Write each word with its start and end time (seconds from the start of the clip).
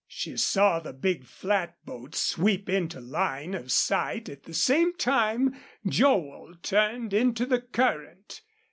She 0.07 0.35
saw 0.35 0.79
the 0.79 0.93
big 0.93 1.25
flatboat 1.25 2.15
sweep 2.15 2.67
into 2.67 2.99
line 2.99 3.53
of 3.53 3.71
sight 3.71 4.29
at 4.29 4.45
the 4.45 4.53
same 4.55 4.95
time 4.95 5.55
Joel 5.87 6.55
turned 6.63 7.13
into 7.13 7.45
the 7.45 7.61
current. 7.61 8.41